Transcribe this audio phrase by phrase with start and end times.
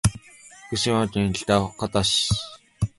[0.65, 2.31] 福島県喜多方市